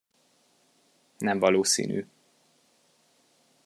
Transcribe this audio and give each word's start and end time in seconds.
Nem 1.17 1.39
valószínű. 1.39 2.07